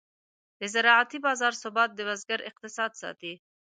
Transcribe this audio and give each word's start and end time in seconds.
د 0.59 0.61
زراعتي 0.73 1.17
بازار 1.25 1.53
ثبات 1.63 1.89
د 1.95 1.99
بزګر 2.07 2.39
اقتصاد 2.49 2.91
ساتي. 3.01 3.33